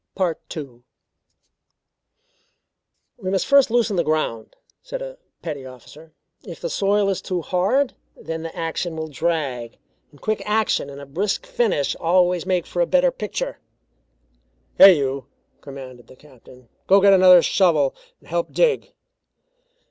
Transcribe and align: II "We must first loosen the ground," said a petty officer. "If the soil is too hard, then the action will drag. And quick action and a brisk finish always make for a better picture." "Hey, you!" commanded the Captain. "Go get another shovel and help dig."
II 0.19 0.81
"We 3.17 3.29
must 3.29 3.45
first 3.45 3.69
loosen 3.69 3.97
the 3.97 4.03
ground," 4.03 4.55
said 4.81 4.99
a 4.99 5.19
petty 5.43 5.63
officer. 5.63 6.11
"If 6.43 6.59
the 6.59 6.71
soil 6.71 7.07
is 7.09 7.21
too 7.21 7.41
hard, 7.43 7.93
then 8.15 8.41
the 8.41 8.55
action 8.57 8.95
will 8.97 9.09
drag. 9.09 9.77
And 10.09 10.19
quick 10.19 10.41
action 10.43 10.89
and 10.89 10.99
a 10.99 11.05
brisk 11.05 11.45
finish 11.45 11.95
always 11.97 12.47
make 12.47 12.65
for 12.65 12.81
a 12.81 12.87
better 12.87 13.11
picture." 13.11 13.59
"Hey, 14.75 14.97
you!" 14.97 15.27
commanded 15.61 16.07
the 16.07 16.15
Captain. 16.15 16.69
"Go 16.87 16.99
get 16.99 17.13
another 17.13 17.43
shovel 17.43 17.93
and 18.21 18.27
help 18.27 18.51
dig." 18.51 18.95